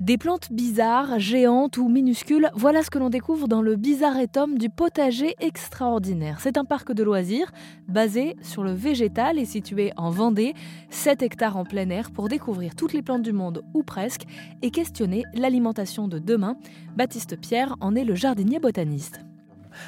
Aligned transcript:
Des 0.00 0.16
plantes 0.16 0.52
bizarres, 0.52 1.18
géantes 1.18 1.76
ou 1.76 1.88
minuscules, 1.88 2.50
voilà 2.54 2.84
ce 2.84 2.90
que 2.90 3.00
l'on 3.00 3.10
découvre 3.10 3.48
dans 3.48 3.62
le 3.62 3.74
Bizarretum 3.74 4.56
du 4.56 4.70
potager 4.70 5.34
extraordinaire. 5.40 6.38
C'est 6.40 6.56
un 6.56 6.64
parc 6.64 6.92
de 6.92 7.02
loisirs 7.02 7.50
basé 7.88 8.36
sur 8.40 8.62
le 8.62 8.70
végétal 8.70 9.40
et 9.40 9.44
situé 9.44 9.92
en 9.96 10.10
Vendée, 10.10 10.54
7 10.90 11.22
hectares 11.22 11.56
en 11.56 11.64
plein 11.64 11.90
air 11.90 12.12
pour 12.12 12.28
découvrir 12.28 12.76
toutes 12.76 12.92
les 12.92 13.02
plantes 13.02 13.22
du 13.22 13.32
monde 13.32 13.64
ou 13.74 13.82
presque 13.82 14.22
et 14.62 14.70
questionner 14.70 15.24
l'alimentation 15.34 16.06
de 16.06 16.20
demain. 16.20 16.56
Baptiste 16.96 17.36
Pierre 17.36 17.74
en 17.80 17.96
est 17.96 18.04
le 18.04 18.14
jardinier 18.14 18.60
botaniste. 18.60 19.27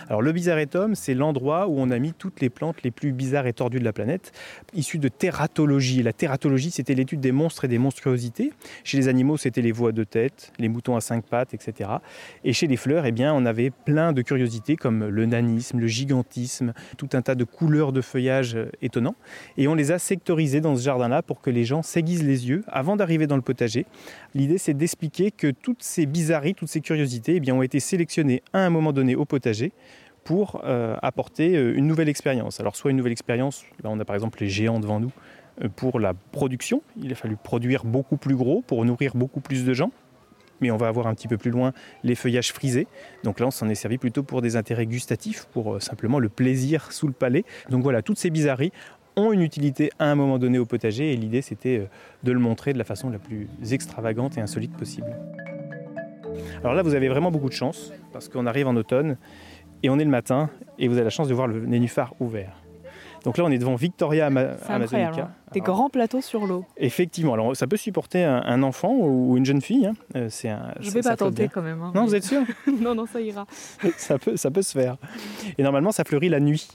Alors 0.09 0.23
le 0.23 0.33
Bizarretum, 0.33 0.95
c'est 0.95 1.15
l'endroit 1.15 1.69
où 1.69 1.79
on 1.79 1.91
a 1.91 1.99
mis 1.99 2.13
toutes 2.13 2.41
les 2.41 2.51
plantes 2.51 2.83
les 2.83 2.91
plus 2.91 3.13
bizarres 3.13 3.47
et 3.47 3.53
tordues 3.53 3.81
de 3.81 3.85
la 3.85 3.93
planète, 3.93 4.33
issues 4.75 4.99
de 4.99 5.09
tératologie. 5.09 6.03
La 6.03 6.13
tératologie, 6.13 6.71
c'était 6.71 6.95
l'étude 6.95 7.21
des 7.21 7.33
monstres 7.33 7.65
et 7.65 7.69
des 7.69 7.79
monstruosités. 7.79 8.53
Chez 8.85 8.97
les 8.97 9.09
animaux, 9.09 9.37
c'était 9.37 9.63
les 9.63 9.73
voix 9.73 9.93
de 9.93 10.05
tête, 10.05 10.53
les 10.59 10.69
moutons 10.69 10.97
à 10.97 11.01
cinq 11.01 11.25
pattes, 11.25 11.55
etc. 11.55 11.91
Et 12.45 12.53
chez 12.53 12.67
les 12.67 12.77
fleurs, 12.77 13.07
eh 13.07 13.13
bien, 13.13 13.35
on 13.35 13.45
avait 13.45 13.71
plein 13.71 14.13
de 14.13 14.23
curiosités 14.23 14.77
comme 14.77 15.07
le 15.07 15.27
nanisme, 15.27 15.79
le 15.79 15.87
gigantisme, 15.87 16.73
tout 16.97 17.09
un 17.13 17.23
tas 17.23 17.35
de 17.35 17.45
couleurs 17.45 17.93
de 17.93 18.01
feuillage 18.01 18.57
étonnants. 18.83 19.17
Et 19.57 19.69
on 19.69 19.75
les 19.75 19.93
a 19.93 19.99
sectorisées 19.99 20.61
dans 20.61 20.77
ce 20.77 20.83
jardin-là 20.83 21.23
pour 21.23 21.41
que 21.41 21.51
les 21.51 21.65
gens 21.65 21.83
s'aiguisent 21.83 22.25
les 22.25 22.49
yeux 22.49 22.63
avant 22.69 22.97
d'arriver 22.97 23.27
dans 23.27 23.37
le 23.37 23.43
potager. 23.43 23.87
L'idée, 24.35 24.59
c'est 24.59 24.75
d'expliquer 24.75 25.31
que 25.31 25.51
toutes 25.51 25.83
ces 25.83 26.07
bizarreries, 26.07 26.55
toutes 26.55 26.69
ces 26.69 26.81
curiosités, 26.81 27.37
eh 27.37 27.41
bien, 27.41 27.55
ont 27.55 27.63
été 27.63 27.81
sélectionnées 27.81 28.43
à 28.53 28.61
un 28.61 28.71
moment 28.71 28.93
donné 28.93 29.15
au 29.15 29.25
potager 29.25 29.73
pour 30.25 30.63
euh, 30.65 30.97
apporter 31.03 31.57
euh, 31.57 31.77
une 31.77 31.87
nouvelle 31.87 32.09
expérience. 32.09 32.61
Alors 32.61 32.77
soit 32.77 32.91
une 32.91 32.97
nouvelle 32.97 33.13
expérience, 33.13 33.65
là 33.83 33.91
on 33.91 33.99
a 33.99 34.05
par 34.05 34.15
exemple 34.15 34.39
les 34.41 34.49
géants 34.49 34.81
devant 34.81 35.01
nous, 35.01 35.13
euh, 35.63 35.69
pour 35.75 36.01
la 36.01 36.15
production. 36.15 36.83
Il 36.97 37.13
a 37.13 37.15
fallu 37.15 37.37
produire 37.37 37.85
beaucoup 37.85 38.17
plus 38.17 38.37
gros 38.37 38.63
pour 38.63 38.85
nourrir 38.85 39.15
beaucoup 39.15 39.41
plus 39.41 39.65
de 39.65 39.75
gens. 39.75 39.91
Mais 40.61 40.71
on 40.71 40.77
va 40.77 40.89
avoir 40.89 41.07
un 41.07 41.15
petit 41.15 41.27
peu 41.27 41.39
plus 41.39 41.51
loin 41.51 41.73
les 42.05 42.15
feuillages 42.15 42.53
frisés. 42.53 42.87
Donc 43.25 43.41
là, 43.41 43.47
on 43.47 43.51
s'en 43.51 43.71
est 43.71 43.75
servi 43.75 43.97
plutôt 43.97 44.23
pour 44.23 44.43
des 44.43 44.57
intérêts 44.57 44.85
gustatifs, 44.85 45.47
pour 45.47 45.81
simplement 45.81 46.19
le 46.19 46.29
plaisir 46.29 46.93
sous 46.93 47.07
le 47.07 47.15
palais. 47.15 47.45
Donc 47.71 47.83
voilà, 47.83 48.03
toutes 48.03 48.19
ces 48.19 48.29
bizarreries 48.29 48.73
ont 49.17 49.33
une 49.33 49.41
utilité 49.41 49.91
à 49.99 50.05
un 50.05 50.15
moment 50.15 50.39
donné 50.39 50.59
au 50.59 50.67
potager 50.67 51.15
et 51.15 51.17
l'idée 51.17 51.41
c'était 51.41 51.89
de 52.23 52.33
le 52.33 52.39
montrer 52.39 52.75
de 52.75 52.79
la 52.79 52.85
façon 52.85 53.09
la 53.09 53.19
plus 53.19 53.49
extravagante 53.73 54.37
et 54.37 54.43
insolite 54.43 54.77
possible. 54.77 55.17
Alors 56.63 56.75
là, 56.75 56.83
vous 56.83 56.95
avez 56.95 57.09
vraiment 57.09 57.31
beaucoup 57.31 57.49
de 57.49 57.55
chance 57.55 57.93
parce 58.13 58.29
qu'on 58.29 58.47
arrive 58.47 58.69
en 58.69 58.77
automne 58.77 59.17
et 59.83 59.91
on 59.91 59.99
est 59.99 60.05
le 60.05 60.11
matin 60.11 60.51
et 60.79 60.89
vous 60.89 60.95
avez 60.95 61.05
la 61.05 61.11
chance 61.11 61.29
de 61.29 61.35
voir 61.35 61.47
le 61.47 61.65
nénuphar 61.67 62.15
ouvert. 62.21 62.61
Donc 63.25 63.37
là, 63.37 63.45
on 63.45 63.51
est 63.51 63.59
devant 63.59 63.75
Victoria 63.75 64.27
Amazonica. 64.27 65.23
Hein. 65.23 65.31
Des 65.53 65.61
grands 65.61 65.91
plateaux 65.91 66.21
sur 66.21 66.47
l'eau. 66.47 66.65
Effectivement. 66.77 67.35
Alors, 67.35 67.55
ça 67.55 67.67
peut 67.67 67.77
supporter 67.77 68.25
un, 68.25 68.63
enfant 68.63 68.95
ou 68.95 69.37
une 69.37 69.45
jeune 69.45 69.61
fille. 69.61 69.87
Hein. 69.87 69.95
Euh, 70.17 70.29
c'est 70.31 70.49
un, 70.49 70.73
Je 70.81 70.89
ne 70.89 70.93
vais 70.93 71.03
pas 71.03 71.17
tenter 71.17 71.49
quand 71.49 71.63
même. 71.63 71.83
Hein. 71.83 71.93
non, 71.95 72.05
vous 72.05 72.15
êtes 72.15 72.25
sûr 72.25 72.43
Non, 72.81 72.95
non, 72.95 73.07
ça 73.07 73.21
ira. 73.21 73.47
ça, 73.97 74.19
peut, 74.19 74.37
ça 74.37 74.51
peut 74.51 74.63
se 74.63 74.73
faire. 74.73 74.97
Et 75.59 75.63
normalement, 75.63 75.93
ça 75.93 76.05
fleurit 76.05 76.29
la 76.29 76.41
nuit. 76.41 76.69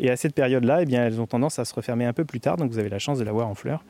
Et 0.00 0.10
à 0.10 0.16
cette 0.16 0.34
période-là, 0.34 0.82
eh 0.82 0.86
bien, 0.86 1.04
elles 1.04 1.20
ont 1.20 1.26
tendance 1.26 1.58
à 1.58 1.64
se 1.64 1.74
refermer 1.74 2.04
un 2.04 2.12
peu 2.12 2.24
plus 2.24 2.40
tard. 2.40 2.56
Donc, 2.56 2.70
vous 2.70 2.78
avez 2.78 2.88
la 2.88 2.98
chance 2.98 3.18
de 3.18 3.24
la 3.24 3.32
voir 3.32 3.48
en 3.48 3.54
fleurs. 3.54 3.84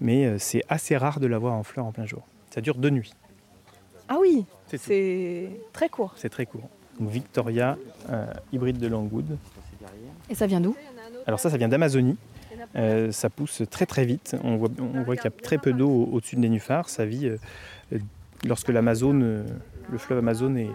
Mais 0.00 0.26
euh, 0.26 0.38
c'est 0.38 0.62
assez 0.68 0.96
rare 0.96 1.20
de 1.20 1.26
la 1.26 1.38
voir 1.38 1.54
en 1.54 1.62
fleurs 1.62 1.86
en 1.86 1.92
plein 1.92 2.04
jour. 2.04 2.26
Ça 2.50 2.60
dure 2.60 2.74
deux 2.76 2.90
nuits. 2.90 3.14
Ah 4.08 4.16
oui 4.20 4.44
C'est 4.66 5.48
très 5.72 5.88
court. 5.88 6.12
C'est 6.16 6.28
très 6.28 6.44
court. 6.44 6.68
Victoria, 7.00 7.76
euh, 8.10 8.26
hybride 8.52 8.78
de 8.78 8.86
Langwood. 8.86 9.36
Et 10.30 10.34
ça 10.34 10.46
vient 10.46 10.60
d'où? 10.60 10.76
Alors 11.26 11.40
ça, 11.40 11.50
ça 11.50 11.56
vient 11.56 11.68
d'Amazonie. 11.68 12.16
Euh, 12.76 13.12
ça 13.12 13.30
pousse 13.30 13.62
très 13.70 13.86
très 13.86 14.04
vite. 14.04 14.36
On 14.42 14.56
voit, 14.56 14.70
on 14.78 15.02
voit 15.02 15.16
qu'il 15.16 15.24
y 15.24 15.28
a 15.28 15.30
très 15.30 15.58
peu 15.58 15.72
d'eau 15.72 16.08
au-dessus 16.12 16.36
de 16.36 16.40
nénuphar. 16.40 16.88
Ça 16.88 17.04
vit 17.04 17.28
euh, 17.28 17.98
lorsque 18.44 18.68
l'Amazone, 18.68 19.44
le 19.90 19.98
fleuve 19.98 20.18
Amazon 20.18 20.54
est, 20.56 20.70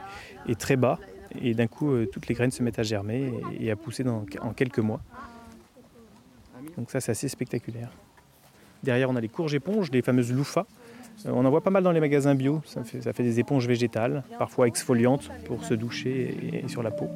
est, 0.48 0.60
très 0.60 0.76
bas. 0.76 1.00
Et 1.42 1.54
d'un 1.54 1.68
coup, 1.68 1.94
toutes 2.12 2.28
les 2.28 2.36
graines 2.36 2.52
se 2.52 2.64
mettent 2.64 2.80
à 2.80 2.84
germer 2.84 3.32
et, 3.60 3.70
à 3.72 3.76
pousser 3.76 4.04
dans, 4.04 4.26
en 4.42 4.54
quelques 4.54 4.80
mois. 4.80 5.02
Donc 6.78 6.92
ça, 6.92 7.00
c'est 7.00 7.12
assez 7.12 7.28
spectaculaire. 7.28 7.90
Derrière, 8.84 9.10
on 9.10 9.16
a 9.16 9.22
les 9.22 9.28
courges 9.30 9.54
éponges, 9.54 9.92
les 9.92 10.02
fameuses 10.02 10.32
loufas. 10.32 10.66
Euh, 11.26 11.32
on 11.34 11.46
en 11.46 11.50
voit 11.50 11.62
pas 11.62 11.70
mal 11.70 11.84
dans 11.84 11.92
les 11.92 12.00
magasins 12.00 12.36
bio. 12.36 12.62
Ça 12.66 12.84
fait, 12.84 13.24
des 13.24 13.40
éponges 13.40 13.68
végétales, 13.68 14.24
parfois 14.38 14.68
exfoliantes 14.68 15.30
pour 15.46 15.64
se 15.64 15.74
doucher 15.74 16.64
et, 16.64 16.68
sur 16.68 16.84
la 16.84 16.92
peau. 16.92 17.08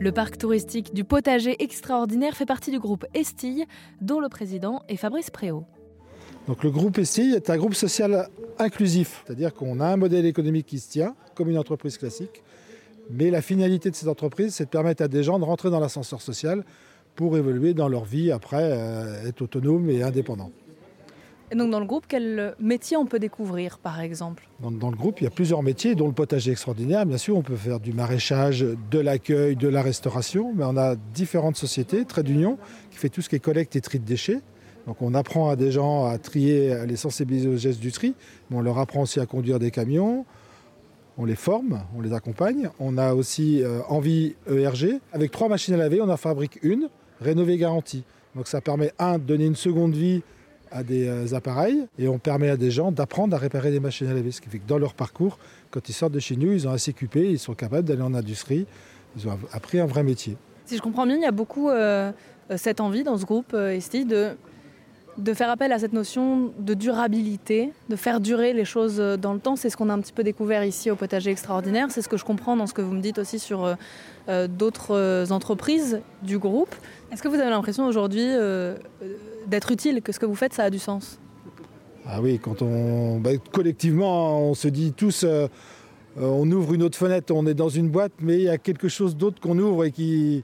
Le 0.00 0.12
parc 0.12 0.38
touristique 0.38 0.94
du 0.94 1.04
potager 1.04 1.62
extraordinaire 1.62 2.36
fait 2.36 2.46
partie 2.46 2.70
du 2.70 2.78
groupe 2.78 3.04
Estille, 3.14 3.64
dont 4.00 4.20
le 4.20 4.28
président 4.28 4.82
est 4.88 4.96
Fabrice 4.96 5.30
Préau. 5.30 5.64
Donc 6.46 6.62
le 6.62 6.70
groupe 6.70 6.98
Estille 6.98 7.34
est 7.34 7.50
un 7.50 7.56
groupe 7.56 7.74
social 7.74 8.28
inclusif, 8.58 9.24
c'est-à-dire 9.26 9.52
qu'on 9.52 9.80
a 9.80 9.86
un 9.86 9.96
modèle 9.96 10.24
économique 10.24 10.66
qui 10.66 10.78
se 10.78 10.88
tient, 10.88 11.14
comme 11.34 11.50
une 11.50 11.58
entreprise 11.58 11.98
classique, 11.98 12.42
mais 13.10 13.30
la 13.30 13.42
finalité 13.42 13.90
de 13.90 13.96
cette 13.96 14.08
entreprise, 14.08 14.54
c'est 14.54 14.64
de 14.64 14.70
permettre 14.70 15.02
à 15.02 15.08
des 15.08 15.22
gens 15.22 15.38
de 15.38 15.44
rentrer 15.44 15.70
dans 15.70 15.80
l'ascenseur 15.80 16.22
social 16.22 16.64
pour 17.16 17.36
évoluer 17.36 17.74
dans 17.74 17.88
leur 17.88 18.04
vie 18.04 18.30
après, 18.30 18.70
euh, 18.72 19.26
être 19.26 19.42
autonome 19.42 19.90
et 19.90 20.02
indépendant. 20.02 20.52
Et 21.50 21.54
donc 21.54 21.70
dans 21.70 21.80
le 21.80 21.86
groupe, 21.86 22.04
quel 22.06 22.54
métier 22.60 22.96
on 22.96 23.06
peut 23.06 23.18
découvrir 23.18 23.78
par 23.78 24.00
exemple? 24.00 24.48
Dans, 24.60 24.90
le 24.90 24.96
groupe, 24.96 25.20
il 25.20 25.24
y 25.24 25.26
a 25.26 25.30
plusieurs 25.30 25.62
métiers, 25.62 25.94
dont 25.94 26.06
le 26.06 26.12
potager 26.12 26.50
extraordinaire. 26.50 27.06
Bien 27.06 27.16
sûr, 27.16 27.36
on 27.36 27.42
peut 27.42 27.56
faire 27.56 27.80
du 27.80 27.92
maraîchage, 27.92 28.64
de 28.90 28.98
l'accueil, 28.98 29.56
de 29.56 29.68
la 29.68 29.82
restauration, 29.82 30.52
mais 30.54 30.64
on 30.64 30.76
a 30.76 30.96
différentes 30.96 31.56
sociétés, 31.56 32.04
Trait 32.04 32.22
d'Union, 32.22 32.58
qui 32.90 32.98
fait 32.98 33.08
tout 33.08 33.22
ce 33.22 33.28
qui 33.28 33.36
est 33.36 33.40
collecte 33.40 33.76
et 33.76 33.80
tri 33.80 33.98
de 33.98 34.04
déchets. 34.04 34.40
Donc 34.86 35.02
on 35.02 35.14
apprend 35.14 35.48
à 35.48 35.56
des 35.56 35.70
gens 35.70 36.06
à 36.06 36.18
trier, 36.18 36.72
à 36.72 36.86
les 36.86 36.96
sensibiliser 36.96 37.48
aux 37.48 37.56
gestes 37.56 37.80
du 37.80 37.92
tri, 37.92 38.14
mais 38.50 38.56
on 38.56 38.60
leur 38.60 38.78
apprend 38.78 39.02
aussi 39.02 39.20
à 39.20 39.26
conduire 39.26 39.58
des 39.58 39.70
camions, 39.70 40.24
on 41.18 41.24
les 41.24 41.34
forme, 41.34 41.82
on 41.96 42.00
les 42.00 42.12
accompagne. 42.12 42.70
On 42.78 42.96
a 42.96 43.12
aussi 43.12 43.62
euh, 43.62 43.80
Envie 43.88 44.36
ERG. 44.48 45.00
Avec 45.12 45.30
trois 45.30 45.48
machines 45.48 45.74
à 45.74 45.76
laver, 45.76 46.00
on 46.00 46.08
en 46.08 46.16
fabrique 46.16 46.58
une, 46.62 46.88
rénovée 47.20 47.58
garantie. 47.58 48.04
Donc 48.36 48.46
ça 48.46 48.60
permet, 48.60 48.92
un, 48.98 49.18
de 49.18 49.24
donner 49.24 49.46
une 49.46 49.56
seconde 49.56 49.94
vie 49.94 50.22
à 50.70 50.82
des 50.82 51.08
euh, 51.08 51.34
appareils 51.34 51.86
et 51.98 52.08
on 52.08 52.18
permet 52.18 52.50
à 52.50 52.56
des 52.56 52.70
gens 52.70 52.92
d'apprendre 52.92 53.34
à 53.34 53.38
réparer 53.38 53.70
des 53.70 53.80
machines 53.80 54.06
à 54.08 54.14
laver. 54.14 54.30
Ce 54.30 54.40
qui 54.40 54.48
fait 54.48 54.58
que 54.58 54.66
dans 54.66 54.78
leur 54.78 54.94
parcours, 54.94 55.38
quand 55.70 55.88
ils 55.88 55.92
sortent 55.92 56.12
de 56.12 56.20
chez 56.20 56.36
nous, 56.36 56.52
ils 56.52 56.66
ont 56.68 56.72
assez 56.72 56.92
cupé, 56.92 57.30
ils 57.30 57.38
sont 57.38 57.54
capables 57.54 57.86
d'aller 57.86 58.02
en 58.02 58.14
industrie, 58.14 58.66
ils 59.16 59.28
ont 59.28 59.38
appris 59.52 59.80
un 59.80 59.86
vrai 59.86 60.02
métier. 60.02 60.36
Si 60.64 60.76
je 60.76 60.82
comprends 60.82 61.06
bien, 61.06 61.16
il 61.16 61.22
y 61.22 61.26
a 61.26 61.32
beaucoup 61.32 61.70
euh, 61.70 62.12
euh, 62.50 62.56
cette 62.56 62.80
envie 62.80 63.04
dans 63.04 63.16
ce 63.16 63.24
groupe 63.24 63.54
Esti 63.54 64.04
de, 64.04 64.30
de 65.18 65.34
faire 65.34 65.50
appel 65.50 65.72
à 65.72 65.78
cette 65.78 65.92
notion 65.92 66.52
de 66.58 66.74
durabilité, 66.74 67.72
de 67.88 67.96
faire 67.96 68.20
durer 68.20 68.52
les 68.52 68.64
choses 68.64 68.96
dans 68.96 69.34
le 69.34 69.40
temps. 69.40 69.56
C'est 69.56 69.68
ce 69.68 69.76
qu'on 69.76 69.90
a 69.90 69.92
un 69.92 70.00
petit 70.00 70.12
peu 70.12 70.22
découvert 70.22 70.64
ici 70.64 70.90
au 70.90 70.96
potager 70.96 71.30
extraordinaire. 71.30 71.88
C'est 71.90 72.02
ce 72.02 72.08
que 72.08 72.16
je 72.16 72.24
comprends 72.24 72.56
dans 72.56 72.66
ce 72.66 72.74
que 72.74 72.82
vous 72.82 72.92
me 72.92 73.00
dites 73.00 73.18
aussi 73.18 73.38
sur 73.38 73.76
d'autres 74.28 75.26
entreprises 75.30 76.00
du 76.22 76.38
groupe. 76.38 76.74
Est-ce 77.12 77.22
que 77.22 77.28
vous 77.28 77.34
avez 77.40 77.50
l'impression 77.50 77.86
aujourd'hui 77.86 78.28
d'être 79.48 79.72
utile, 79.72 80.02
que 80.02 80.12
ce 80.12 80.20
que 80.20 80.26
vous 80.26 80.36
faites, 80.36 80.54
ça 80.54 80.64
a 80.64 80.70
du 80.70 80.78
sens? 80.78 81.18
Ah 82.10 82.22
oui, 82.22 82.38
quand 82.38 82.62
on 82.62 83.20
bah, 83.20 83.32
collectivement, 83.52 84.40
on 84.40 84.54
se 84.54 84.68
dit 84.68 84.94
tous, 84.94 85.24
euh, 85.24 85.46
euh, 86.16 86.22
on 86.22 86.50
ouvre 86.50 86.72
une 86.72 86.82
autre 86.82 86.96
fenêtre, 86.96 87.34
on 87.36 87.46
est 87.46 87.52
dans 87.52 87.68
une 87.68 87.90
boîte, 87.90 88.12
mais 88.20 88.36
il 88.36 88.44
y 88.44 88.48
a 88.48 88.56
quelque 88.56 88.88
chose 88.88 89.14
d'autre 89.14 89.42
qu'on 89.42 89.58
ouvre 89.58 89.84
et 89.84 89.90
qui, 89.90 90.42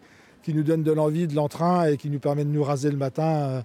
nous 0.48 0.62
donne 0.62 0.82
de 0.82 0.92
l'envie, 0.92 1.26
de 1.26 1.34
l'entrain 1.34 1.86
et 1.86 1.96
qui 1.96 2.10
nous 2.10 2.18
permet 2.18 2.44
de 2.44 2.50
nous 2.50 2.62
raser 2.62 2.91
le 2.91 2.98
matin 2.98 3.24
euh, 3.24 3.62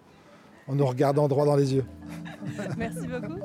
en 0.69 0.75
nous 0.75 0.85
regardant 0.85 1.27
droit 1.27 1.45
dans 1.45 1.55
les 1.55 1.73
yeux. 1.73 1.85
Merci 2.77 3.07
beaucoup. 3.07 3.39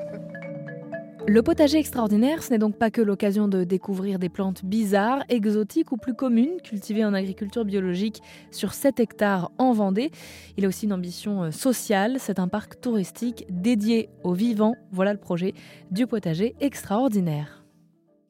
Le 1.27 1.41
potager 1.41 1.79
extraordinaire, 1.79 2.43
ce 2.43 2.51
n'est 2.51 2.59
donc 2.59 2.77
pas 2.77 2.91
que 2.91 3.01
l'occasion 3.01 3.47
de 3.47 3.63
découvrir 3.63 4.19
des 4.19 4.29
plantes 4.29 4.63
bizarres, 4.63 5.23
exotiques 5.27 5.91
ou 5.91 5.97
plus 5.97 6.13
communes, 6.13 6.61
cultivées 6.63 7.03
en 7.03 7.15
agriculture 7.15 7.65
biologique 7.65 8.21
sur 8.51 8.75
7 8.75 8.99
hectares 8.99 9.51
en 9.57 9.73
Vendée. 9.73 10.11
Il 10.55 10.65
a 10.65 10.67
aussi 10.67 10.85
une 10.85 10.93
ambition 10.93 11.45
euh, 11.45 11.51
sociale, 11.51 12.17
c'est 12.19 12.37
un 12.37 12.47
parc 12.47 12.79
touristique 12.79 13.47
dédié 13.49 14.09
aux 14.23 14.33
vivants. 14.33 14.75
Voilà 14.91 15.13
le 15.13 15.19
projet 15.19 15.55
du 15.89 16.05
potager 16.05 16.55
extraordinaire. 16.59 17.64